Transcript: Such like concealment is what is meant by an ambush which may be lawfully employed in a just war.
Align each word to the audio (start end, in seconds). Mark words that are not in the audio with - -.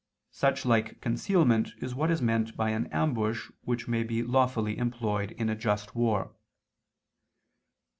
Such 0.31 0.65
like 0.65 0.99
concealment 0.99 1.73
is 1.79 1.93
what 1.93 2.09
is 2.09 2.23
meant 2.23 2.57
by 2.57 2.71
an 2.71 2.87
ambush 2.87 3.51
which 3.65 3.87
may 3.87 4.01
be 4.01 4.23
lawfully 4.23 4.79
employed 4.79 5.33
in 5.33 5.47
a 5.47 5.53
just 5.55 5.93
war. 5.93 6.33